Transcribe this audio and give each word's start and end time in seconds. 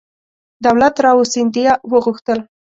دولت 0.65 0.95
راو 1.05 1.29
سیندهیا 1.33 1.73
وغوښتل. 1.91 2.39